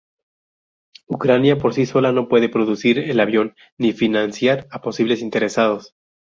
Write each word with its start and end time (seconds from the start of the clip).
Ucrania 1.07 1.59
por 1.59 1.75
sí 1.75 1.85
sola 1.85 2.11
no 2.11 2.27
puede 2.27 2.49
producir 2.49 2.97
el 2.97 3.19
avión 3.19 3.55
ni 3.77 3.93
financiar 3.93 4.67
a 4.71 4.81
posibles 4.81 5.21
interesados. 5.21 5.93